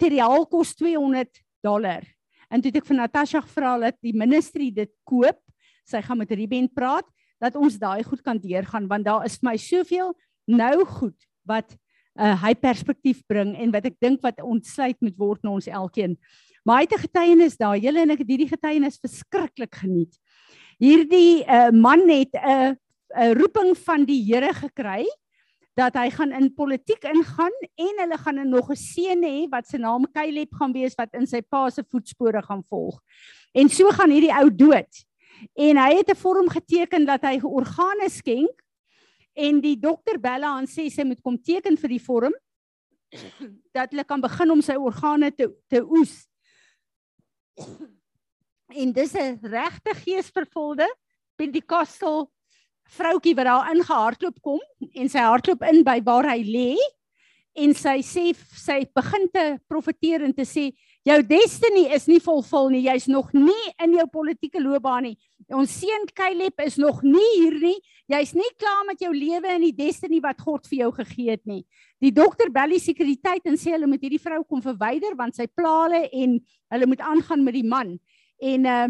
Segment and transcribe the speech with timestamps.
[0.00, 1.28] materiaal kos 200
[1.60, 2.00] dollar.
[2.48, 5.36] En toe het ek vir Natasha gevra dat die ministerie dit koop.
[5.84, 7.04] Sy gaan met Ruben praat
[7.40, 10.14] dat ons daai goed kan deurgaan want daar is vir my soveel
[10.48, 11.16] nou goed
[11.48, 11.68] wat
[12.16, 16.16] uh, hy perspektief bring en wat ek dink wat ontsluit moet word na ons elkeen.
[16.64, 17.76] Maar hy het 'n getuienis daar.
[17.76, 20.16] Julle en ek het hierdie getuienis verskriklik geniet.
[20.80, 22.72] Hierdie uh, man het 'n uh,
[23.20, 25.04] 'n roeping van die Here gekry
[25.80, 29.78] dat hy gaan in politiek ingaan en hulle gaan nog 'n seun hê wat se
[29.78, 33.00] naam Caleb gaan wees wat in sy pa se voetspore gaan volg.
[33.54, 34.92] En so gaan hierdie ou dood.
[35.56, 38.62] En hy het 'n vorm geteken dat hy organe skenk
[39.34, 42.34] en die dokter bel aan sê sy moet kom teken vir die vorm
[43.76, 46.28] dat hulle kan begin om sy organe te te oes.
[48.68, 50.86] En dis 'n regte geesvervulde
[51.36, 52.30] Pentecostal
[52.96, 54.60] vroutjie wat daar ingehardloop kom
[54.94, 56.70] en sy hardloop in by waar hy lê
[57.58, 60.70] en sy sê sy begin te profeteer en te sê
[61.06, 62.84] jou destiny is nie volvul nie.
[62.84, 65.16] Jy's nog nie in jou politieke loopbaan nie.
[65.56, 67.76] Ons seun Caleb is nog nie hier nie.
[68.10, 71.44] Jy's nie klaar met jou lewe en die destiny wat God vir jou gegee het
[71.48, 71.64] nie.
[72.00, 75.48] Die dokter bel die sekuriteit en sê hulle moet hierdie vrou kom verwyder want sy
[75.50, 76.38] pla hulle en
[76.74, 77.96] hulle moet aangaan met die man.
[78.40, 78.82] En uh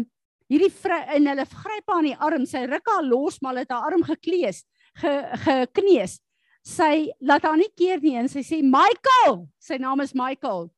[0.51, 3.91] hierdie vrou in hulle gryp aan die arm, sy ruk haar los, maar het haar
[3.91, 4.65] arm geklees,
[4.99, 5.13] ge,
[5.45, 6.19] gekneus.
[6.67, 10.69] Sy laat haar nie keer nie en sy sê Michael, sy naam is Michael.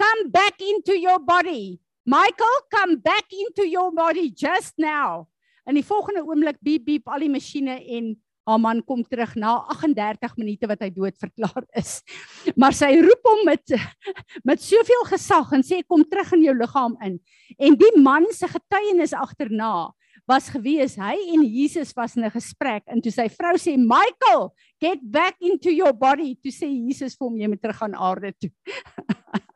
[0.00, 1.78] Come back into your body.
[2.08, 5.28] Michael, come back into your body just now.
[5.68, 8.14] In die volgende oomblik beep beep al die masjiene en
[8.50, 12.00] haar man kom terug na 38 minute wat hy dood verklaar is.
[12.60, 13.76] Maar sy roep hom met
[14.48, 17.18] met soveel gesag en sê kom terug in jou liggaam in.
[17.58, 19.90] En die man se getuienis agterna
[20.30, 24.52] was gewees hy en Jesus was in 'n gesprek en toe sy vrou sê Michael,
[24.80, 28.32] get back into your body, toe sê Jesus vir hom jy moet terug gaan aarde
[28.38, 28.50] toe.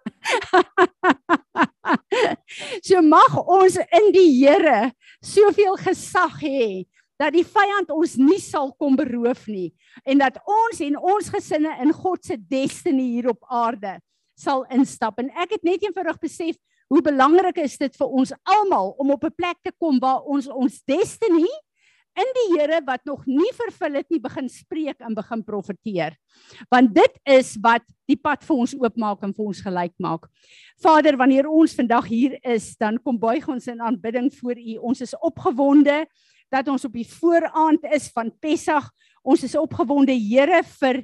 [2.86, 4.92] so mag ons in die Here
[5.22, 6.86] soveel gesag hê
[7.20, 9.70] dat die vyand ons nie sal kom beroof nie
[10.04, 13.98] en dat ons en ons gesinne in God se destiny hier op aarde
[14.38, 16.58] sal instap en ek het net eenvoudig besef
[16.92, 20.48] hoe belangrik is dit vir ons almal om op 'n plek te kom waar ons
[20.48, 21.48] ons destiny
[22.14, 26.14] in die Here wat nog nie vervul het nie begin spreek en begin profeteer.
[26.70, 30.28] Want dit is wat die pad vir ons oopmaak en vir ons gelyk maak.
[30.82, 34.76] Vader, wanneer ons vandag hier is, dan kom buig ons in aanbidding voor U.
[34.92, 36.04] Ons is opgewonde
[36.54, 38.90] dat ons op die vooraand is van Pessach.
[39.26, 41.02] Ons is opgewonde Here vir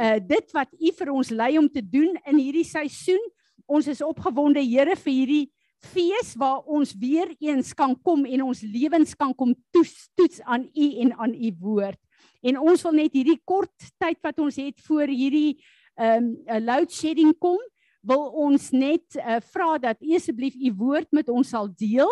[0.00, 3.20] uh dit wat U vir ons lei om te doen in hierdie seisoen.
[3.66, 5.44] Ons is opgewonde Here vir hierdie
[5.82, 10.68] fees waar ons weer eens kan kom en ons lewens kan kom toets, toets aan
[10.70, 11.98] U en aan U woord.
[12.42, 15.58] En ons wil net hierdie kort tyd wat ons het voor hierdie
[16.00, 16.32] um
[16.64, 17.58] load shedding kom,
[18.02, 22.10] wil ons net uh, vra dat U asseblief U woord met ons sal deel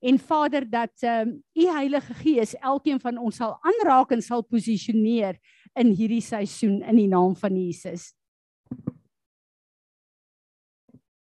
[0.00, 4.42] en Vader dat ehm um, u Heilige Gees elkeen van ons sal aanraak en sal
[4.42, 5.38] posisioneer
[5.74, 8.12] in hierdie seisoen in die naam van Jesus.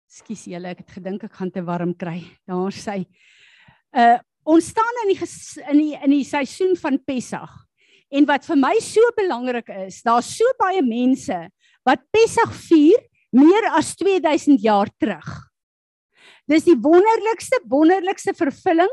[0.09, 2.23] Skus julle, ek het gedink ek gaan te warm kry.
[2.49, 3.05] Daar sê
[3.93, 4.19] uh
[4.49, 5.27] ons staan in die
[5.69, 7.53] in die in die seisoen van Pessach.
[8.09, 11.37] En wat vir my so belangrik is, daar's so baie mense
[11.85, 12.97] wat Pessach vier
[13.33, 15.48] meer as 2000 jaar terug.
[16.49, 18.93] Dis die wonderlikste wonderlikste vervulling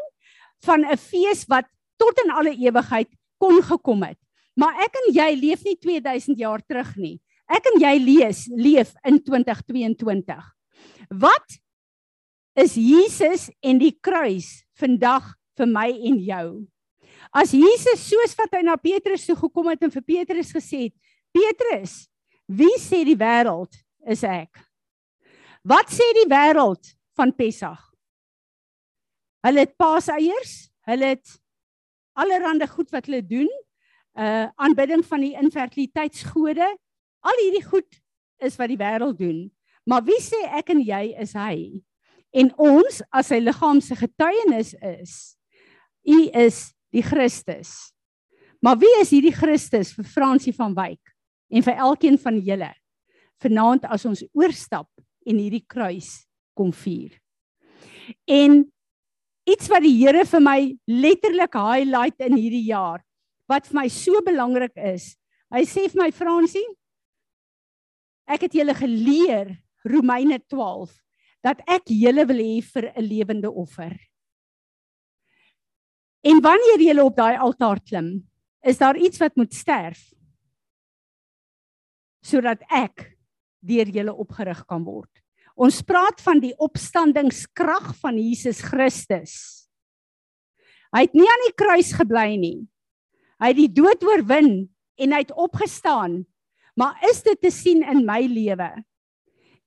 [0.65, 1.65] van 'n fees wat
[1.97, 4.19] tot in alle ewigheid kon gekom het.
[4.55, 7.19] Maar ek en jy leef nie 2000 jaar terug nie.
[7.47, 10.43] Ek en jy lees leef in 2022.
[11.09, 11.57] Wat
[12.55, 16.47] is Jesus en die kruis vandag vir my en jou?
[17.35, 20.95] As Jesus soos wat hy na Petrus toe gekom het en vir Petrus gesê het:
[21.35, 22.07] "Petrus,
[22.47, 23.75] wie sê die wêreld
[24.07, 24.55] is ek?"
[25.63, 27.91] Wat sê die wêreld van Pessach.
[29.45, 30.55] Hulle het paaseiers,
[30.89, 31.35] hulle het
[32.17, 33.49] allerlei goed wat hulle doen,
[34.15, 36.67] uh aanbidding van die infertiliteitsgode.
[37.25, 37.99] Al hierdie goed
[38.43, 39.49] is wat die wêreld doen.
[39.85, 41.83] Maar wie sê ek en jy is hy?
[42.35, 45.35] En ons as sy liggaam se getuienis is,
[46.07, 47.91] u is die Christus.
[48.63, 51.13] Maar wie is hierdie Christus vir Fransie van Wyk
[51.51, 52.71] en vir elkeen van julle?
[53.43, 54.89] Vanaand as ons oorstap
[55.27, 56.25] en hierdie kruis
[56.55, 57.13] kom vier.
[58.27, 58.63] En
[59.45, 60.59] iets wat die Here vir my
[60.89, 63.03] letterlik highlight in hierdie jaar
[63.49, 65.13] wat vir my so belangrik is.
[65.53, 66.65] Hy sê vir my Fransie,
[68.25, 69.51] ek het julle geleer
[69.85, 70.89] Romeine 12
[71.45, 73.93] dat ek julle wil hê vir 'n lewende offer.
[76.25, 78.25] En wanneer jy op daai altaar klim,
[78.63, 80.11] is daar iets wat moet sterf
[82.25, 83.13] sodat ek
[83.61, 85.24] deur julle opgerig kan word
[85.55, 89.35] Ons praat van die opstandingskrag van Jesus Christus.
[90.91, 92.57] Hy het nie aan die kruis gebly nie.
[93.39, 94.67] Hy het die dood oorwin
[94.99, 96.23] en hy het opgestaan.
[96.75, 98.69] Maar is dit te sien in my lewe?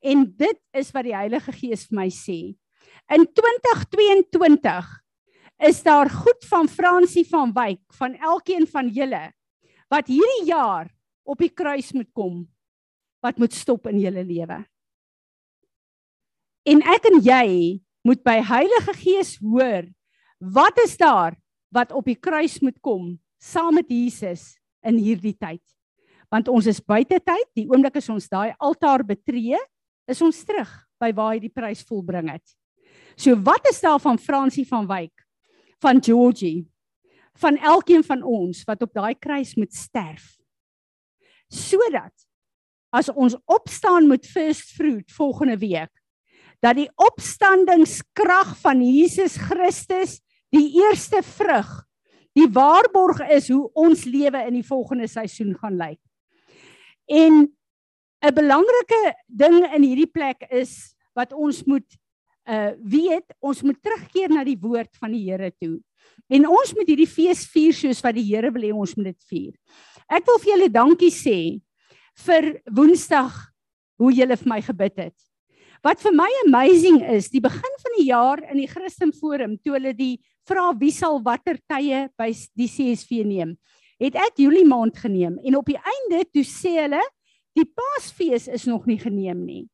[0.05, 2.38] En dit is wat die Heilige Gees vir my sê.
[3.08, 4.93] In 2022
[5.69, 9.25] is daar goed van Fransie van Wyk van elkeen van julle
[9.88, 10.93] wat hierdie jaar
[11.25, 12.44] op die kruis moet kom
[13.25, 14.61] wat moet stop in julle lewe.
[16.69, 17.47] En ek en jy
[18.05, 19.87] moet by Heilige Gees hoor
[20.38, 21.35] wat is daar
[21.75, 25.62] wat op die kruis moet kom saam met Jesus in hierdie tyd.
[26.29, 29.56] Want ons is buite tyd, die oomblik as ons daai altaar betree,
[30.09, 30.69] is ons terug
[31.00, 32.44] by waar hy die prys volbring het.
[33.17, 35.15] So wat is daar van Fransie van Wyk,
[35.81, 36.67] van Georgie,
[37.38, 40.35] van elkeen van ons wat op daai kruis moet sterf?
[41.49, 42.12] Sodat
[42.93, 45.93] as ons opstaan met first fruit volgende week,
[46.64, 50.19] dat die opstandingskrag van Jesus Christus
[50.55, 51.88] die eerste vrug
[52.38, 56.00] die waarborg is hoe ons lewe in die volgende seisoen gaan lyk.
[57.08, 57.49] En
[58.22, 61.87] 'n belangrike ding in hierdie plek is wat ons moet
[62.49, 65.81] uh weet, ons moet terugkeer na die woord van die Here toe.
[66.32, 69.25] En ons moet hierdie fees vier soos wat die Here wil hê ons moet dit
[69.28, 69.55] vier.
[70.08, 71.60] Ek wil vir julle dankie sê
[72.25, 73.37] vir Woensdag
[74.00, 75.27] hoe julle vir my gebid het.
[75.84, 79.76] Wat vir my amazing is, die begin van die jaar in die Christen Forum toe
[79.76, 83.54] hulle die vra wie sal watter tye by die CSV neem,
[84.02, 87.02] het ek Julie maand geneem en op die einde toe sê hulle
[87.58, 89.64] die Paasfees is nog nie geneem nie.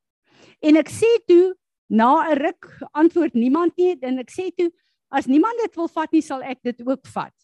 [0.65, 1.55] En ek sê toe
[1.89, 4.71] na 'n ruk antwoord niemand nie en ek sê toe
[5.11, 7.35] as niemand dit wil vat nie sal ek dit ook vat.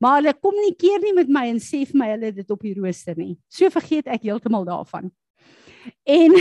[0.00, 3.16] Maar hulle kommunikeer nie met my en sê vir my hulle dit op die rooster
[3.16, 3.36] nie.
[3.48, 5.12] So vergeet ek heeltemal daarvan.
[6.04, 6.34] En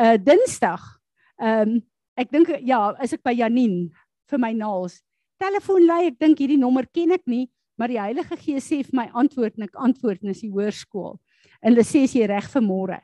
[0.00, 0.95] uh Dinsdag,
[1.42, 1.82] ehm um,
[2.16, 3.90] ek dink ja, is ek by Janine
[4.30, 5.02] vir my naels.
[5.36, 7.44] Telefoon lui, ek dink hierdie nommer ken ek nie,
[7.76, 11.18] maar die Heilige Gees sê vir my antwoord en ek antwoord en is die hoërskool.
[11.60, 12.98] En hulle sê jy reg vir môre.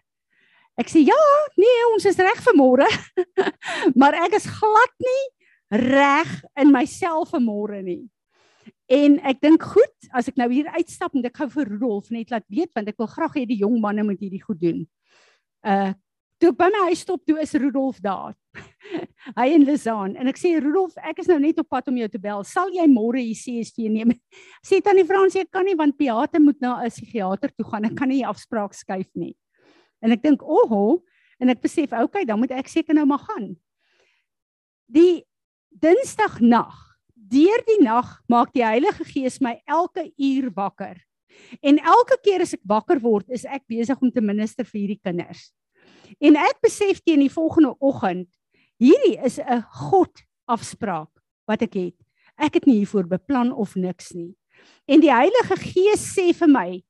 [0.80, 1.18] Ek sê ja,
[1.60, 2.88] nee, ons is reg vir môre.
[4.00, 5.22] maar ek is glad nie
[5.92, 8.06] reg in myself vir môre nie.
[8.92, 12.32] En ek dink goed, as ek nou hier uitstap en ek gou vir Rudolf net
[12.32, 14.82] laat weet want ek wil graag hê die jong manne moet hierdie goed doen.
[15.64, 15.92] Uh
[16.42, 18.34] toe by my huis stop toe is Rudolf daar.
[19.38, 22.08] hy en Lizaan en ek sê Rudolf, ek is nou net op pad om jou
[22.10, 22.42] te bel.
[22.48, 24.14] Sal jy môre hier CSV neem?
[24.68, 27.86] sê tannie Fransie, ek kan nie want Piate moet na 'n psigiater toe gaan.
[27.86, 29.36] Ek kan nie afspraak skuif nie.
[30.02, 31.04] En ek dink, "Oho,"
[31.38, 33.56] en ek besef, "Oké, dan moet ek seker nou maar gaan."
[34.90, 35.24] Die
[35.72, 36.74] Dinsdag nag,
[37.16, 40.98] deur die nag maak die Heilige Gees my elke uur wakker.
[41.62, 45.00] En elke keer as ek wakker word, is ek besig om te minister vir hierdie
[45.00, 45.52] kinders.
[46.20, 48.28] En ek besef teen die volgende oggend,
[48.82, 51.10] hierdie is 'n God afspraak
[51.46, 51.98] wat ek het.
[52.38, 54.34] Ek het nie hiervoor beplan of niks nie.
[54.86, 56.82] En die Heilige Gees sê vir my,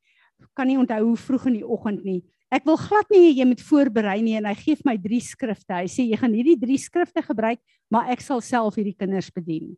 [0.54, 2.22] kan nie onthou hoe vroeg in die oggend nie.
[2.52, 5.72] Ek wil glad nie jy moet voorberei nie en hy gee my drie skrifte.
[5.72, 9.72] Hy sê jy gaan hierdie drie skrifte gebruik, maar ek sal self hierdie kinders bedien.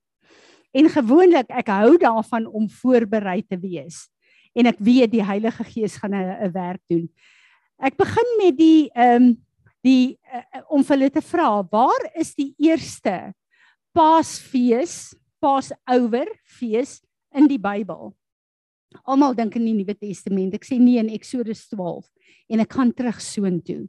[0.75, 4.09] En gewoonlik ek hou daarvan om voorberei te wees
[4.55, 7.09] en ek weet die Heilige Gees gaan 'n werk doen.
[7.83, 9.33] Ek begin met die ehm um,
[9.85, 13.35] die uh, om vir hulle te vra, waar is die eerste
[13.93, 15.13] Paasfees,
[15.45, 17.03] Passover fees
[17.37, 18.15] in die Bybel?
[19.05, 20.55] Almal dink in die Nuwe Testament.
[20.57, 22.09] Ek sê nee in Eksodus 12
[22.55, 23.85] en ek gaan terug soontoe.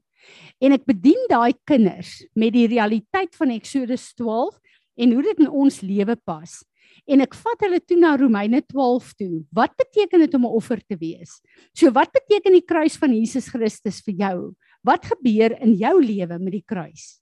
[0.60, 4.60] En ek bedien daai kinders met die realiteit van Eksodus 12
[5.00, 6.60] en hoe dit in ons lewe pas
[7.08, 9.44] en ek vat hulle toe na Romeine 12 toe.
[9.52, 11.42] Wat beteken dit om 'n offer te wees?
[11.74, 14.56] So wat beteken die kruis van Jesus Christus vir jou?
[14.84, 17.22] Wat gebeur in jou lewe met die kruis?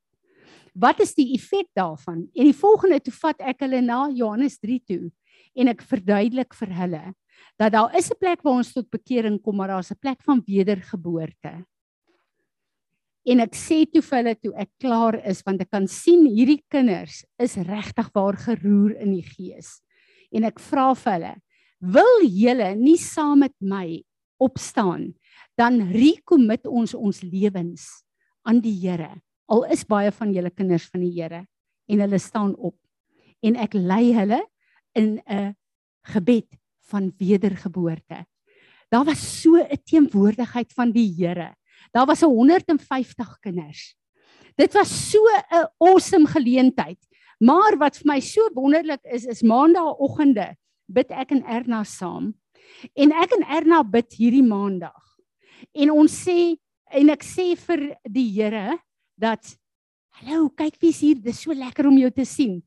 [0.73, 2.29] Wat is die effek daarvan?
[2.35, 5.11] En die volgende toe vat ek hulle na Johannes 3 toe
[5.55, 7.13] en ek verduidelik vir hulle
[7.57, 10.41] dat daar is 'n plek waar ons tot bekering kom, maar daar's 'n plek van
[10.45, 11.65] wedergeboorte.
[13.23, 16.59] En ek sê toe vir hulle toe ek klaar is want ek kan sien hierdie
[16.71, 19.79] kinders is regtig waar geroer in die gees.
[20.33, 21.35] En ek vra vir hulle,
[21.79, 24.03] wil julle nie saam met my
[24.43, 25.13] opstaan
[25.59, 28.03] dan recommit ons ons lewens
[28.47, 29.11] aan die Here.
[29.47, 31.45] Al is baie van julle kinders van die Here
[31.87, 32.75] en hulle staan op.
[33.43, 34.41] En ek lei hulle
[34.95, 35.55] in 'n
[36.13, 36.49] gebed
[36.89, 38.25] van wedergeboorte.
[38.91, 41.55] Daar was so 'n teenwoordigheid van die Here
[41.93, 43.93] Daar was 150 kinders.
[44.57, 45.19] Dit was so
[45.51, 46.99] 'n awesome geleentheid.
[47.39, 52.33] Maar wat vir my so wonderlik is, is maandagooggende bid ek en Erna saam.
[52.95, 55.17] En ek en Erna bid hierdie maandag.
[55.73, 56.55] En ons sê
[56.91, 58.77] en ek sê vir die Here
[59.17, 59.57] dat
[60.13, 61.17] Hallo, kyk wie's hier.
[61.17, 62.59] Dis so lekker om jou te sien.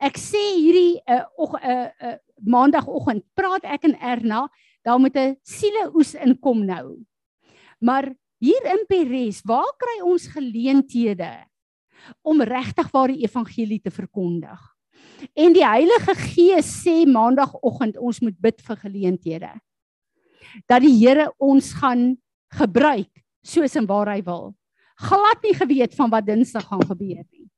[0.00, 4.48] Ek sê hierdie 'n uh, 'n uh, uh, maandagooggend praat ek en Erna,
[4.82, 7.04] daar moet 'n siele oes inkom nou.
[7.80, 11.32] Maar hier in Peres, waar kry ons geleenthede
[12.22, 14.60] om regtig waar die evangelie te verkondig?
[15.32, 19.52] En die Heilige Gees sê maandagooggend ons moet bid vir geleenthede.
[20.68, 22.12] Dat die Here ons gaan
[22.54, 23.10] gebruik
[23.44, 24.52] soos en waar hy wil.
[25.00, 27.48] Glad nie geweet van wat Dinsdag gaan gebeur nie.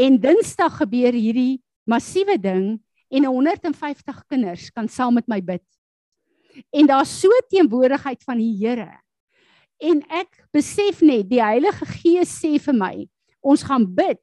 [0.00, 2.80] En Dinsdag gebeur hierdie massiewe ding
[3.14, 5.64] en 150 kinders kan saam met my bid.
[6.74, 9.03] En daar's so teenwoordigheid van die Here.
[9.84, 12.94] En ek besef net die Heilige Gees sê vir my,
[13.44, 14.22] ons gaan bid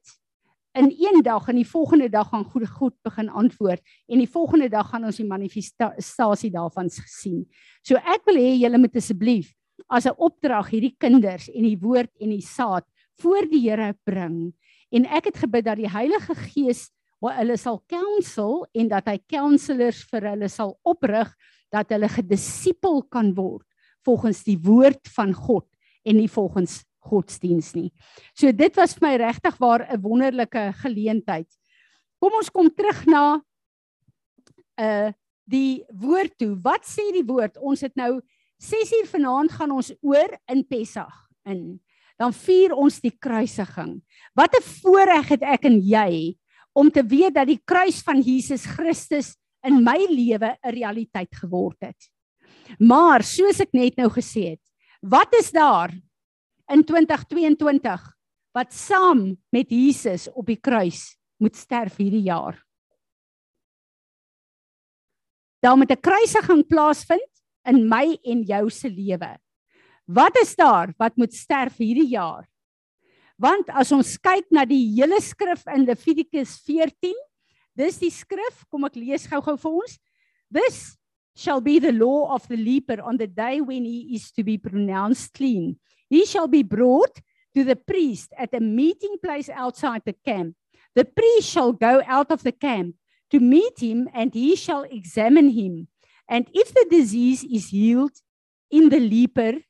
[0.74, 4.70] in een dag en die volgende dag gaan goed goed begin antwoord en die volgende
[4.72, 7.44] dag gaan ons die manifestasie daarvan sien.
[7.86, 9.52] So ek wil hê julle moet asseblief
[9.86, 12.86] as 'n opdrag hierdie kinders en die woord en die saad
[13.20, 14.54] voor die Here bring.
[14.90, 16.90] En ek het gebid dat die Heilige Gees
[17.22, 21.30] hulle sal counsel en dat hy counselors vir hulle sal oprig
[21.70, 23.66] dat hulle gedisipel kan word
[24.04, 25.66] volgens die woord van God
[26.04, 27.90] en nie volgens godsdiens nie.
[28.34, 31.48] So dit was vir my regtig waar 'n wonderlike geleentheid.
[32.20, 33.42] Kom ons kom terug na
[34.78, 35.12] uh
[35.44, 36.54] die woord toe.
[36.62, 37.58] Wat sê die woord?
[37.58, 38.20] Ons het nou
[38.62, 41.80] 6 uur vanaand gaan ons oor in Pessach in.
[42.16, 44.00] Dan vier ons die kruisiging.
[44.34, 46.38] Wat 'n voorreg het ek en jy
[46.72, 51.76] om te weet dat die kruis van Jesus Christus in my lewe 'n realiteit geword
[51.80, 52.10] het.
[52.78, 54.62] Maar soos ek net nou gesê het,
[55.02, 55.92] wat is daar
[56.72, 58.04] in 2022
[58.52, 62.58] wat saam met Jesus op die kruis moet sterf hierdie jaar?
[65.62, 67.32] Daar moet 'n kruisiging plaasvind
[67.64, 69.38] in my en jou se lewe.
[70.06, 72.48] Wat is daar wat moet sterf hierdie jaar?
[73.38, 77.14] Want as ons kyk na die hele skrif in Levitikus 14,
[77.74, 79.98] dis die skrif, kom ek lees gou-gou vir ons.
[80.52, 80.98] This
[81.34, 84.58] shall be the law of the leper on the day when he is to be
[84.58, 85.78] pronounced clean.
[86.08, 87.20] He shall be brought
[87.54, 90.56] to the priest at a meeting place outside the camp.
[90.94, 92.96] The priest shall go out of the camp
[93.30, 95.88] to meet him and he shall examine him.
[96.28, 98.12] And if the disease is healed
[98.70, 99.60] in the leper,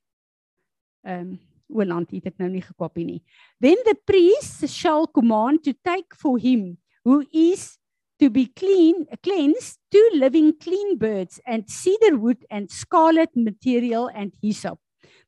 [1.04, 1.38] um,
[1.72, 3.22] Oland het dit nou nie gekopie nie.
[3.60, 7.78] Then the priest shall command to take for him who is
[8.22, 14.32] to be clean cleansed two living clean birds and cedar wood and scarlet material and
[14.40, 14.78] hyssop.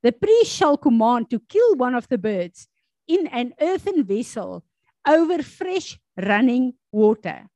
[0.05, 2.69] The priest shall command to kill one of the birds
[3.09, 4.63] in an earthen vessel
[5.09, 7.49] over fresh running water.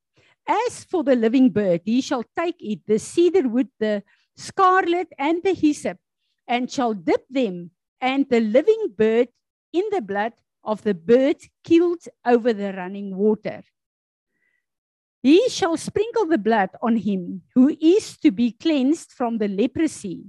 [0.49, 4.02] As for the living bird, he shall take it, the cedar wood, the
[4.37, 5.99] scarlet, and the hyssop,
[6.49, 9.28] and shall dip them and the living bird
[9.73, 10.33] in the blood
[10.64, 13.62] of the bird killed over the running water.
[15.23, 20.27] He shall sprinkle the blood on him who is to be cleansed from the leprosy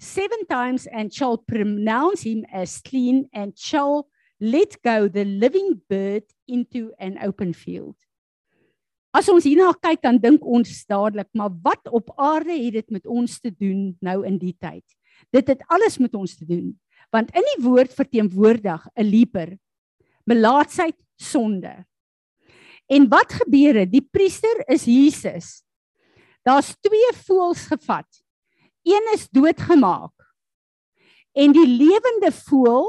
[0.00, 4.08] seven times and shall pronounce him as clean and shall
[4.40, 7.94] let go the living bird into an open field.
[9.14, 13.06] As ons hierna kyk dan dink ons dadelik, maar wat op aarde het dit met
[13.06, 14.84] ons te doen nou in die tyd?
[15.30, 16.72] Dit het alles met ons te doen,
[17.12, 19.58] want in die woord verteenwoordig 'n leper
[20.24, 21.84] melaatsheid sonde.
[22.86, 23.92] En wat gebeur het?
[23.92, 25.62] Die priester is Jesus.
[26.42, 28.08] Daar's twee voëls gevat.
[28.82, 30.14] Een is doodgemaak.
[31.32, 32.88] En die lewende voël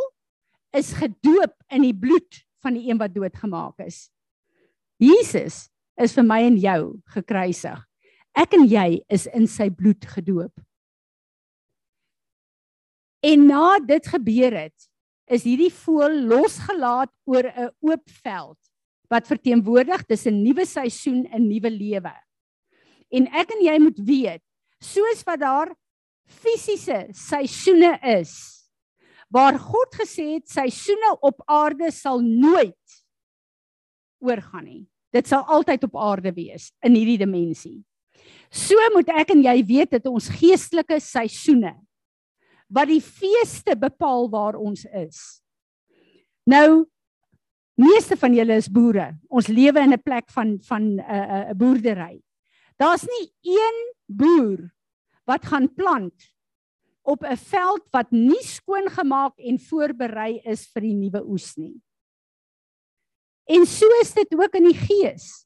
[0.74, 4.10] is gedoop in die bloed van die een wat doodgemaak is.
[4.98, 5.68] Jesus
[6.02, 6.80] is vir my en jou
[7.14, 7.80] gekruisig.
[8.34, 10.54] Ek en jy is in sy bloed gedoop.
[13.24, 14.90] En na dit gebeur het,
[15.32, 18.60] is hierdie voël losgelaat oor 'n oop veld
[19.14, 22.16] wat verteenwoordig dis 'n nuwe seisoen, 'n nuwe lewe.
[23.12, 24.42] En ek en jy moet weet,
[24.82, 25.76] soos wat daar
[26.26, 28.64] fisiese seisoene is,
[29.30, 33.04] waar God gesê het seisoene op aarde sal nooit
[34.22, 34.84] oorgaan nie.
[35.14, 37.84] Dit sal altyd op aarde wees in hierdie dimensie.
[38.50, 41.74] So moet ek en jy weet dat ons geestelike seisoene
[42.74, 45.42] wat die feeste bepaal waar ons is.
[46.50, 46.86] Nou
[47.80, 49.14] meeste van julle is boere.
[49.30, 52.22] Ons lewe in 'n plek van van 'n uh, 'n uh, boerdery.
[52.78, 54.74] Daar's nie een boer
[55.26, 56.34] wat gaan plant
[57.02, 61.82] op 'n veld wat nie skoon gemaak en voorberei is vir die nuwe oes nie.
[63.46, 65.46] En so is dit ook in die gees.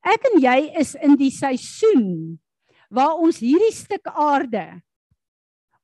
[0.00, 2.40] Ek en jy is in die seisoen
[2.88, 4.82] waar ons hierdie stuk aarde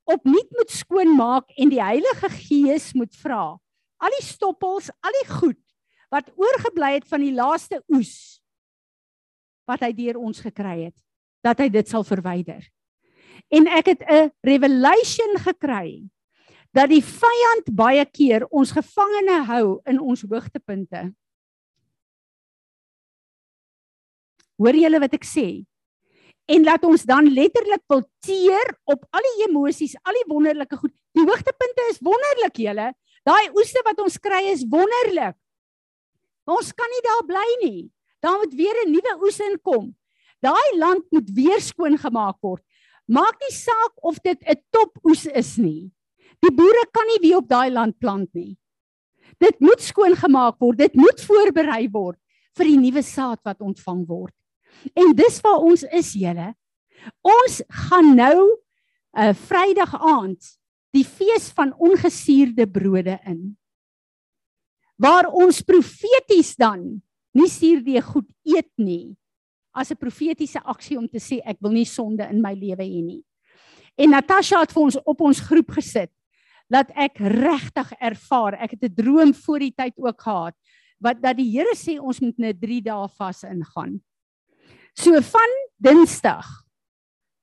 [0.04, 3.59] opnuut moet skoonmaak en die Heilige Gees moet vra.
[4.00, 5.70] Al die stoppels, al die goed
[6.11, 8.40] wat oorgebly het van die laaste oes
[9.71, 10.97] wat hy deur ons gekry het,
[11.47, 12.64] dat hy dit sal verwyder.
[13.55, 16.11] En ek het 'n revelation gekry
[16.75, 21.14] dat die vyand baie keer ons gevangene hou in ons hoogtepunte.
[24.61, 25.64] Hoor julle wat ek sê?
[26.50, 30.93] En laat ons dan letterlik wil teer op al die emosies, al die wonderlike goed.
[31.14, 32.93] Die hoogtepunte is wonderlik, julle.
[33.26, 35.37] Daai oeste wat ons kry is wonderlik.
[36.47, 37.90] Ons kan nie daar bly nie.
[38.20, 39.94] Daar moet weer 'n nuwe oes inkom.
[40.40, 42.62] Daai land moet weer skoon gemaak word.
[43.06, 45.92] Maak nie saak of dit 'n top oes is nie.
[46.40, 48.56] Die boere kan nie weer op daai land plant nie.
[49.38, 50.78] Dit moet skoon gemaak word.
[50.78, 52.18] Dit moet voorberei word
[52.56, 54.35] vir die nuwe saad wat ontvang word.
[54.97, 56.54] En dis waar ons is, julle.
[57.23, 60.59] Ons gaan nou 'n uh, eh, Vrydag aand
[60.92, 63.56] die fees van ongesuurde brode in.
[65.00, 67.00] Waar ons profeties dan
[67.33, 69.16] nie suurde goed eet nie
[69.73, 73.02] as 'n profetiese aksie om te sê ek wil nie sonde in my lewe hê
[73.02, 73.25] nie.
[73.97, 76.11] En Natasha het vir ons op ons groep gesit
[76.71, 80.54] dat ek regtig ervaar, ek het 'n droom voor die tyd ook gehad
[81.00, 84.00] wat dat die Here sê ons moet 'n 3 dae vas ingaan.
[84.95, 86.47] So van Dinsdag,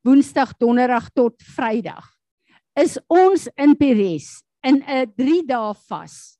[0.03, 2.05] Woensdag, Donderdag tot Vrydag
[2.75, 6.36] is ons in Peres in 'n 3 dae vas.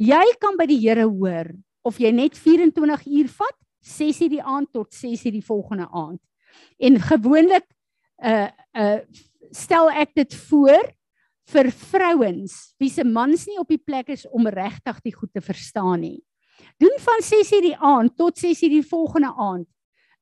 [0.00, 1.52] Jy kan by die Here hoor
[1.86, 6.20] of jy net 24 uur vat, 6:00 die aand tot 6:00 die volgende aand.
[6.78, 7.66] En gewoonlik
[8.22, 9.00] uh uh
[9.50, 10.82] stel ek dit voor
[11.52, 15.40] vir vrouens wie se mans nie op die plek is om regtig die goed te
[15.40, 16.24] verstaan nie.
[16.78, 19.68] Doen van 6:00 die aand tot 6:00 die volgende aand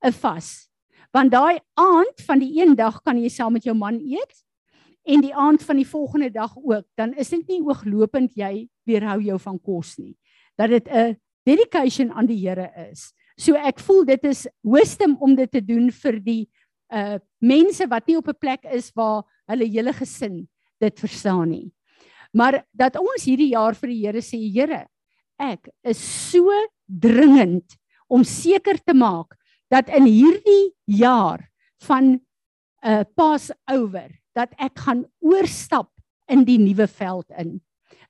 [0.05, 0.69] 'n vas.
[1.13, 4.45] Want daai aand van die een dag kan jy saam met jou man eet
[5.05, 9.19] en die aand van die volgende dag ook, dan is dit nie ooglopend jy weerhou
[9.23, 10.17] jou van kos nie.
[10.57, 13.13] Dat dit 'n dedication aan die Here is.
[13.37, 16.49] So ek voel dit is wisdom om dit te doen vir die
[16.93, 21.73] uh mense wat nie op 'n plek is waar hulle hele gesin dit verstaan nie.
[22.33, 24.87] Maar dat ons hierdie jaar vir die Here sê, Here,
[25.39, 25.99] ek is
[26.31, 26.51] so
[26.87, 27.77] dringend
[28.09, 29.37] om seker te maak
[29.71, 31.51] dat in hierdie jaar
[31.87, 32.21] van
[32.85, 35.91] uh, Passover dat ek gaan oorstap
[36.31, 37.61] in die nuwe veld in.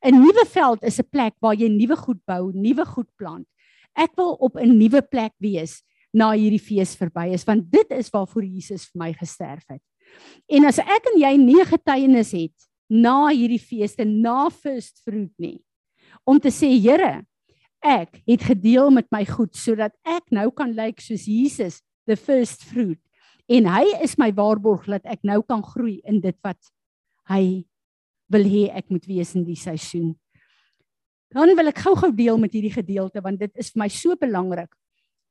[0.03, 3.47] 'n Nuwe veld is 'n plek waar jy nuwe goed bou, nuwe goed plant.
[3.95, 5.83] Ek wil op 'n nuwe plek wees
[6.13, 9.83] na hierdie fees verby is want dit is waarvoor Jesus vir my gesterf het.
[10.49, 15.63] En as ek en jy nie getuienis het na hierdie feeste, na first fruit nie,
[16.27, 17.25] om te sê Here,
[17.83, 22.65] ek het gedeel met my goed sodat ek nou kan lyk soos Jesus, the first
[22.65, 23.01] fruit
[23.49, 26.59] en hy is my waarborg dat ek nou kan groei in dit wat
[27.31, 27.65] hy
[28.33, 30.15] wil hê ek moet wees in die seisoen.
[31.33, 34.73] Dan wil ek gou-gou deel met hierdie gedeelte want dit is vir my so belangrik.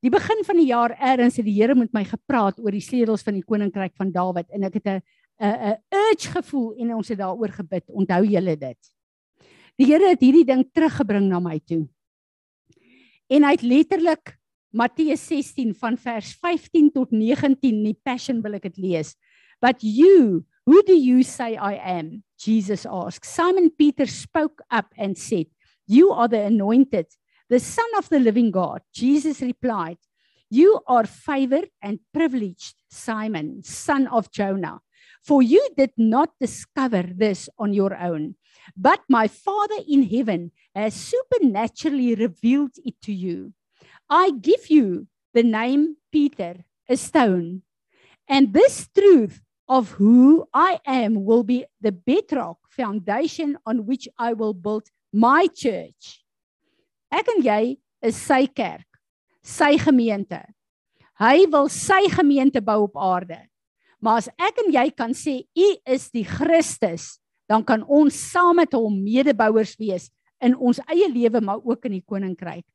[0.02, 3.21] Die begin van die jaar eers het die Here met my gepraat oor die sleutels
[3.21, 5.02] van die koninkryk van Dawid en ek het 'n
[5.41, 7.84] 'n 'n urge gevoel en ons het daaroor gebid.
[7.88, 8.78] Onthou julle dit?
[9.78, 11.88] Die Here het hierdie ding teruggebring na my toe.
[13.30, 14.40] En hy het letterlik
[14.71, 19.15] Matteus 16 van vers 15 tot 19 die passion wil ek dit lees.
[19.62, 22.23] But you, who do you say I am?
[22.39, 23.25] Jesus asked.
[23.25, 25.47] Simon Peter spoke up and said,
[25.86, 27.07] You are the anointed,
[27.49, 28.81] the son of the living God.
[28.93, 29.97] Jesus replied,
[30.49, 34.81] You are favored and privileged, Simon, son of Jonah.
[35.21, 38.36] For you did not discover this on your own,
[38.75, 43.53] but my Father in heaven has supernaturally revealed it to you.
[44.12, 47.63] I give you the name Peter, a stone.
[48.28, 54.34] And this truth of who I am will be the bedrock foundation on which I
[54.34, 56.28] will build my church.
[57.08, 58.88] Ek en jy is sy kerk,
[59.43, 60.43] sy gemeente.
[61.15, 63.39] Hy wil sy gemeente bou op aarde.
[64.04, 67.15] Maar as ek en jy kan sê u is die Christus,
[67.47, 70.10] dan kan ons saam met hom medebouers wees
[70.43, 72.67] in ons eie lewe maar ook in die koninkryk.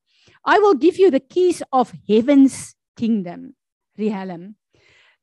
[0.46, 3.59] I will give you the keys of heaven's kingdom,
[3.98, 4.54] Rihalem,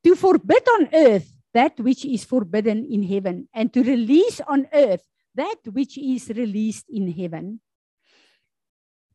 [0.04, 5.08] to forbid on earth that which is forbidden in heaven, and to release on earth
[5.36, 7.62] that which is released in heaven.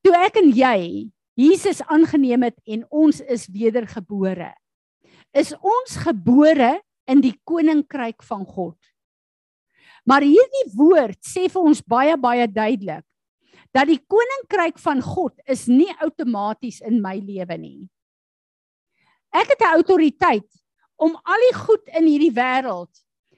[0.01, 4.51] Toe ek en jy Jesus aangeneem het en ons is wedergebore,
[5.37, 8.79] is ons gebore in die koninkryk van God.
[10.09, 13.05] Maar hierdie woord sê vir ons baie baie duidelik
[13.79, 17.87] dat die koninkryk van God is nie outomaties in my lewe nie.
[19.31, 20.51] Ek het 'n autoriteit
[20.99, 22.91] om al die goed in hierdie wêreld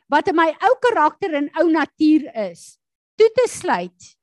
[0.08, 2.78] wat in my ou karakter en ou natuur is,
[3.16, 4.16] toe te sluit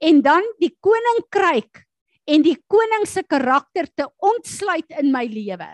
[0.00, 1.84] en dan die koninkryk
[2.26, 5.70] en die koning se karakter te ontsluit in my lewe.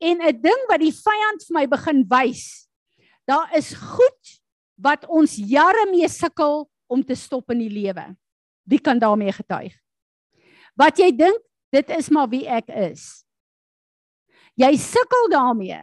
[0.00, 2.68] En 'n ding wat die vyand vir my begin wys,
[3.26, 4.40] daar is goed
[4.76, 8.08] wat ons jare mee sukkel om te stop in die lewe.
[8.68, 9.76] Wie kan daarmee getuig?
[10.78, 11.40] Wat jy dink,
[11.74, 13.24] dit is maar wie ek is.
[14.58, 15.80] Jy sukkel daarmee.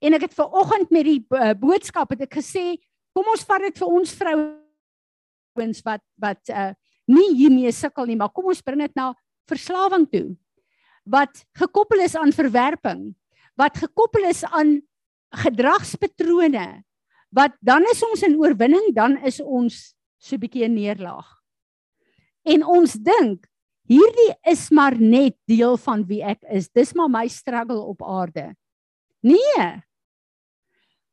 [0.00, 2.74] En ek het ver oggend met die uh, boodskap het ek gesê,
[3.16, 6.70] kom ons vat dit vir ons vrouens wat wat uh,
[7.10, 9.10] nie hiermee sukkel nie, maar kom ons bring dit na
[9.50, 10.28] verslawing toe.
[11.10, 13.10] Wat gekoppel is aan verwerping,
[13.58, 14.78] wat gekoppel is aan
[15.42, 16.66] gedragspatrone,
[17.34, 21.28] wat dan is ons in oorwinning, dan is ons so 'n bietjie 'n neerlaag.
[22.44, 23.48] En ons dink
[23.88, 26.68] hierdie is maar net deel van wie ek is.
[26.68, 28.54] Dis maar my struggle op aarde.
[29.20, 29.82] Nee.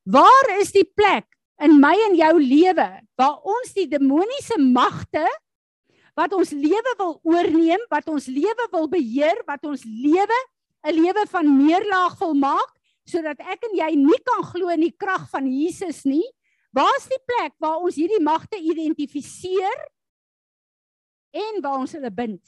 [0.03, 1.25] Waar is die plek
[1.59, 5.25] in my en jou lewe waar ons die demoniese magte
[6.17, 10.39] wat ons lewe wil oorneem, wat ons lewe wil beheer, wat ons lewe
[10.87, 12.71] 'n lewe van neerlaag wil maak
[13.07, 16.25] sodat ek en jy nie kan glo in die krag van Jesus nie.
[16.77, 19.83] Waar's die plek waar ons hierdie magte identifiseer
[21.33, 22.41] en waar ons hulle bind?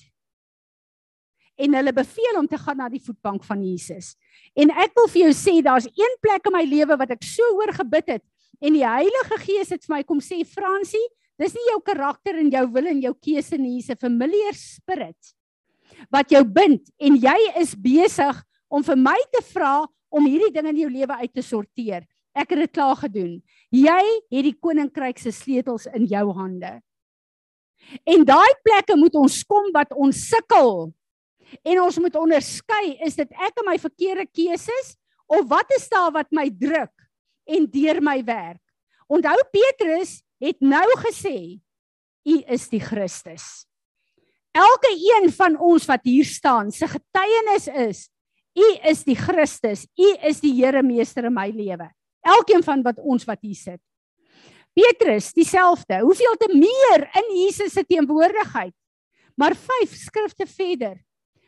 [1.60, 4.14] En hulle beveel om te gaan na die voetbank van Jesus.
[4.54, 7.58] En ek wil vir jou sê daar's een plek in my lewe wat ek so
[7.58, 8.26] oor gebid het
[8.62, 11.08] en die Heilige Gees het vir my kom sê Fransie,
[11.40, 15.36] Dis nie jou karakter en jou wil en jou keuse nie, dis 'n familiar spirit
[16.12, 20.68] wat jou bind en jy is besig om vir my te vra om hierdie ding
[20.68, 22.06] in jou lewe uit te sorteer.
[22.40, 23.40] Ek het dit klaar gedoen.
[23.74, 26.78] Jy het die koninkryk se sleutels in jou hande.
[28.08, 30.90] En daai plekke moet ons kom wat ons sukkel.
[31.66, 34.94] En ons moet onderskei, is dit ek en my verkeerde keuses
[35.30, 36.94] of wat is daar wat my druk
[37.50, 38.62] en deur my werk?
[39.10, 41.58] Onthou Petrus het nou gesê
[42.30, 43.66] u is die Christus.
[44.54, 48.06] Elke een van ons wat hier staan, se getuienis is
[48.60, 51.90] u is die Christus, u is die Here meester in my lewe.
[52.22, 53.82] Elkeen van wat ons wat hier sit.
[54.74, 56.02] Petrus, dieselfde.
[56.06, 58.74] Hoeveel te meer in Jesus se teenwoordigheid.
[59.36, 61.00] Maar 5 skrifte verder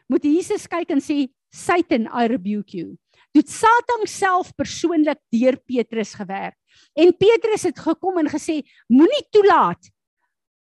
[0.07, 2.95] moet Jesus kyk en sê Satan I rebuke you.
[3.35, 6.57] Dit Satan self persoonlik deur Petrus gewerk.
[6.95, 9.91] En Petrus het gekom en gesê: Moenie toelaat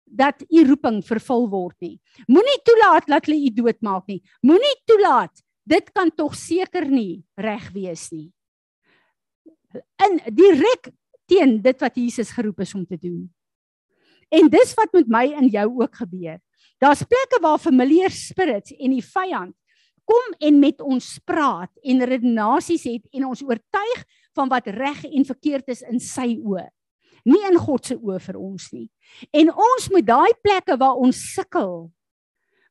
[0.04, 1.96] dat u roeping vervul word nie.
[2.28, 4.22] Moenie toelaat dat hulle u doodmaak nie.
[4.44, 8.30] Moenie toelaat dit kan tog seker nie reg wees nie.
[9.74, 10.90] In direk
[11.28, 13.26] teen dit wat Jesus geroep is om te doen.
[14.28, 16.38] En dis wat met my en jou ook gebeur.
[16.78, 19.54] Daar's plekke waar familiar spirits en die vyand
[20.08, 24.04] kom en met ons praat en redenasies het en ons oortuig
[24.36, 26.64] van wat reg en verkeerd is in sy oë.
[27.28, 28.86] Nie in God se oë vir ons nie.
[29.36, 31.90] En ons moet daai plekke waar ons sukkel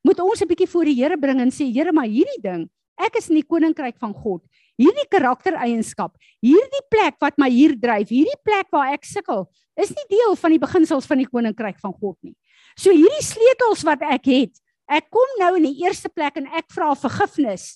[0.07, 3.17] moet ons 'n bietjie voor die Here bring en sê Here, maar hierdie ding, ek
[3.17, 4.41] is in die koninkryk van God.
[4.77, 6.13] Hierdie karaktereienskap,
[6.43, 10.53] hierdie plek wat my hier dryf, hierdie plek waar ek sukkel, is nie deel van
[10.53, 12.35] die beginsels van die koninkryk van God nie.
[12.77, 14.53] So hierdie sleutels wat ek het,
[14.85, 17.75] ek kom nou in die eerste plek en ek vra vergifnis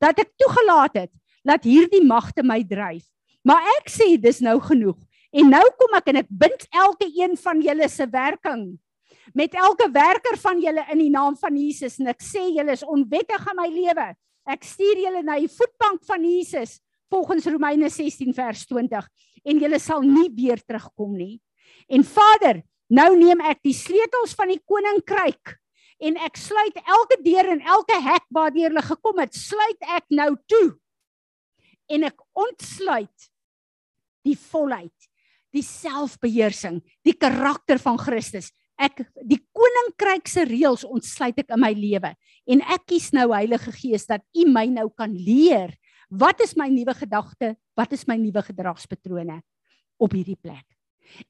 [0.00, 1.12] dat ek toegelaat het
[1.44, 3.04] dat hierdie magte my dryf.
[3.42, 4.98] Maar ek sê dis nou genoeg.
[5.32, 8.74] En nou kom ek en ek bind elke een van julle se werking
[9.32, 12.84] met elke werker van julle in die naam van Jesus en ek sê julle is
[12.84, 14.08] onwettig in my lewe.
[14.48, 16.80] Ek stuur julle na die voetbank van Jesus
[17.12, 19.08] volgens Romeine 16 vers 20
[19.44, 21.36] en julle sal nie weer terugkom nie.
[21.92, 25.56] En Vader, nou neem ek die sleutels van die koninkryk
[26.02, 30.32] en ek sluit elke deur en elke hek waardeur hulle gekom het, sluit ek nou
[30.50, 30.72] toe.
[31.92, 33.28] En ek ontsluit
[34.26, 35.08] die volheid,
[35.54, 38.50] die selfbeheersing, die karakter van Christus.
[38.80, 42.14] Ek die koninkryk se reëls ontsluit ek in my lewe
[42.46, 45.74] en ek kies nou Heilige Gees dat U my nou kan leer
[46.10, 49.40] wat is my nuwe gedagte, wat is my nuwe gedragspatrone
[50.02, 50.66] op hierdie plek.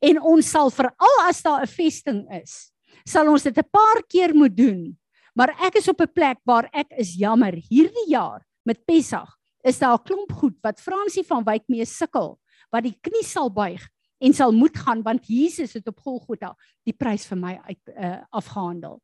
[0.03, 2.73] En ons sal veral as daar 'n vesting is,
[3.07, 4.97] sal ons dit 'n paar keer moet doen.
[5.35, 9.79] Maar ek is op 'n plek waar ek is jammer hierdie jaar met Pessag is
[9.79, 12.39] daar 'n klomp goed wat Fransie van Wyk mee sukkel
[12.71, 13.89] wat die knie sal buig
[14.23, 16.53] en sal moet gaan want Jesus het op Golgotha
[16.87, 19.01] die prys vir my uit uh, afgehandel.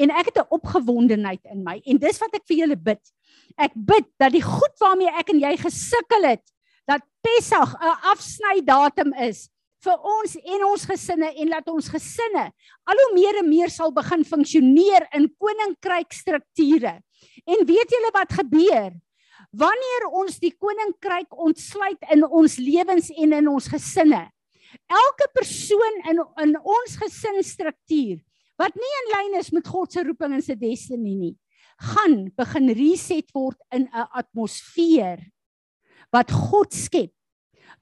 [0.00, 3.02] En ek het 'n opgewondenheid in my en dis wat ek vir julle bid.
[3.56, 6.44] Ek bid dat die goed waarmee ek en jy gesukkel het,
[6.86, 9.48] dat Pessag 'n afsny datum is
[9.84, 12.50] vir ons en ons gesinne en laat ons gesinne
[12.84, 17.02] al hoe meer en meer sal begin funksioneer in koninkryk strukture.
[17.46, 18.92] En weet julle wat gebeur?
[19.56, 24.26] wanneer ons die koninkryk ontsluit in ons lewens en in ons gesinne.
[24.90, 28.20] Elke persoon in in ons gesinsstruktuur
[28.60, 31.34] wat nie in lyn is met God se roeping en sy destiny nie,
[31.92, 35.20] gaan begin reset word in 'n atmosfeer
[36.12, 37.12] wat God skep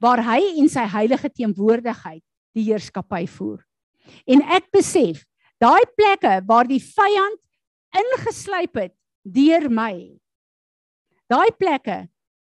[0.01, 2.23] waar hy en sy heilige teenwoordigheid
[2.55, 3.63] die heerskappy voer.
[4.27, 5.23] En ek besef,
[5.61, 7.41] daai plekke waar die vyand
[7.95, 8.93] ingeslyp het
[9.23, 10.19] deur my.
[11.31, 12.05] Daai plekke,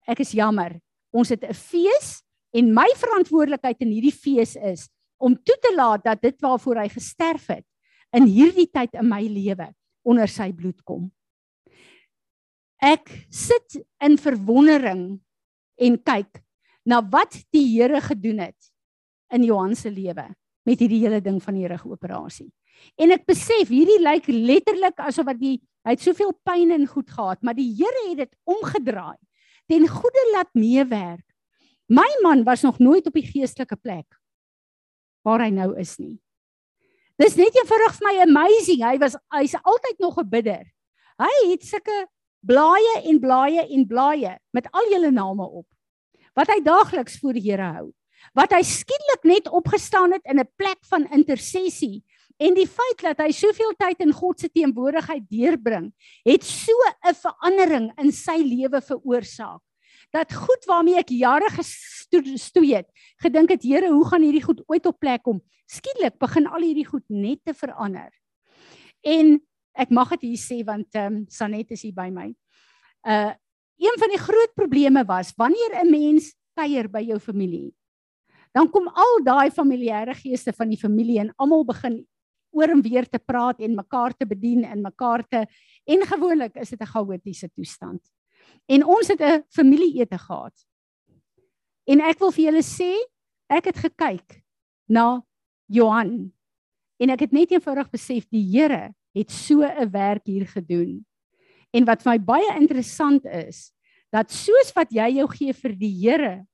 [0.08, 0.80] ek is jammer,
[1.12, 2.23] ons het 'n fees
[2.54, 4.86] en my verantwoordelikheid in hierdie fees is
[5.18, 7.66] om toe te laat dat dit waarvoor hy gesterf het
[8.14, 9.70] in hierdie tyd in my lewe
[10.06, 11.08] onder sy bloed kom.
[12.84, 15.04] Ek sit in verwondering
[15.80, 16.42] en kyk
[16.84, 18.70] na wat die Here gedoen het
[19.34, 20.28] in Johan se lewe
[20.64, 22.50] met hierdie hele ding van die rugoperasie.
[23.00, 27.10] En ek besef hierdie lyk letterlik asof wat die hy het soveel pyn en goed
[27.12, 29.18] gehad, maar die Here het dit omgedraai
[29.68, 31.24] ten goeie laat meewerk.
[31.86, 34.20] My man was nog nooit op die geestelike plek
[35.24, 36.18] waar hy nou is nie.
[37.16, 38.82] Dis net eenvoudig vir my amazing.
[38.84, 40.64] Hy was hy's altyd nog 'n bidder.
[41.16, 42.08] Hy het sulke
[42.44, 45.66] blaaie en blaaie en blaaie met al julle name op
[46.34, 47.92] wat hy daagliks voor die Here hou.
[48.34, 52.02] Wat hy skielik net opgestaan het in 'n plek van intersessie
[52.38, 55.92] en die feit dat hy soveel tyd in God se teenwoordigheid deurbring,
[56.24, 56.72] het so
[57.06, 59.62] 'n verandering in sy lewe veroorsaak.
[60.14, 62.86] Dat goed waarmee ek jare gestoei het,
[63.22, 65.40] gedink het Here, hoe gaan hierdie goed ooit op plek kom?
[65.66, 68.12] Skielik begin al hierdie goed net te verander.
[69.02, 69.40] En
[69.74, 72.30] ek mag dit hier sê want ehm um, Sanet is hier by my.
[73.02, 73.32] Uh
[73.74, 77.74] een van die groot probleme was wanneer 'n mens kuier by jou familie.
[78.54, 82.06] Dan kom al daai familiêre geeste van die familie en almal begin
[82.54, 85.46] oor en weer te praat en mekaar te bedien en mekaar te
[85.84, 88.00] en gewoonlik is dit 'n chaotiese toestand.
[88.66, 90.66] En ons het 'n familieete gehad.
[91.84, 92.92] En ek wil vir julle sê,
[93.48, 94.42] ek het gekyk
[94.88, 95.22] na
[95.66, 96.32] Johan
[97.00, 101.04] en ek het net eenvoudig besef die Here het so 'n werk hier gedoen.
[101.72, 103.72] En wat vir my baie interessant is,
[104.10, 106.46] dat soos wat jy jou gee vir die Here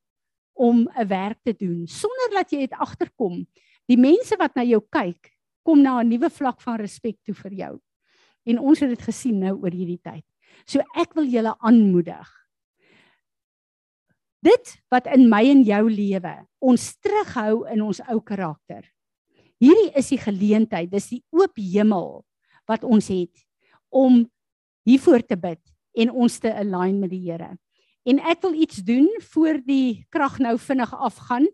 [0.55, 3.47] om 'n werk te doen, sonder dat jy dit agterkom,
[3.87, 5.33] die mense wat na jou kyk,
[5.63, 7.81] kom na 'n nuwe vlak van respek toe vir jou.
[8.47, 10.25] En ons het dit gesien nou oor hierdie tyd.
[10.67, 12.29] So ek wil julle aanmoedig.
[14.41, 18.85] Dit wat in my en jou lewe ons terughou in ons ou karakter.
[19.61, 22.23] Hierdie is die geleentheid, dis die oop hemel
[22.69, 23.43] wat ons het
[23.93, 24.23] om
[24.89, 25.61] hiervoor te bid
[26.01, 27.51] en ons te align met die Here.
[28.09, 31.49] En ek wil iets doen voor die krag nou vinnig afgaan.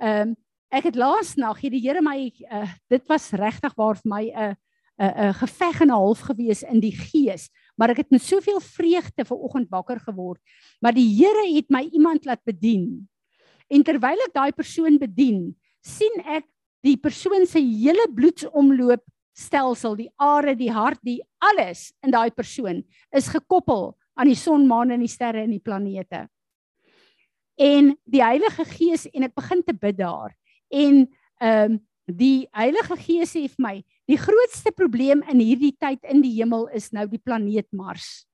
[0.00, 0.38] Ehm um,
[0.70, 4.24] ek het laas nag hier die Here my uh, dit was regtig waar vir my
[4.30, 8.02] 'n uh, 'n uh, uh, geveg en 'n half gewees in die gees, maar ek
[8.02, 10.40] het met soveel vreugde ver oggend wakker geword.
[10.84, 13.08] Maar die Here het my iemand laat bedien.
[13.72, 16.44] En terwyl ek daai persoon bedien, sien ek
[16.84, 19.04] die persoon se hele bloedsomloop
[19.36, 22.82] stelsel, die are, die hart, die alles in daai persoon
[23.16, 26.26] is gekoppel aan die son, maan en die sterre en die planete.
[27.60, 30.34] En die Heilige Gees en ek begin te bid daar.
[30.68, 31.06] En
[31.40, 31.86] ehm um,
[32.16, 33.74] die Heilige Gees sê vir my,
[34.08, 38.24] die grootste probleem in hierdie tyd in die hemel is nou die planeet Mars.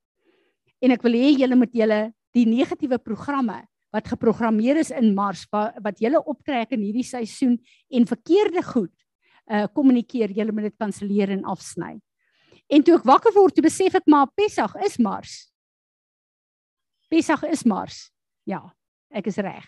[0.81, 2.01] En ek wil hê julle moet julle
[2.37, 3.63] die negatiewe programme
[3.95, 7.57] wat geprogrammeer is in Mars wat, wat julle optrek in hierdie seisoen
[7.89, 8.93] en verkeerde goed
[9.47, 11.93] uh kommunikeer, jy moet dit kanselleer en afsny.
[12.67, 15.37] En toe ek wakker word, toe besef ek maar Pessach is Mars.
[17.07, 18.09] Pessach is Mars.
[18.43, 18.59] Ja,
[19.07, 19.63] ek is reg.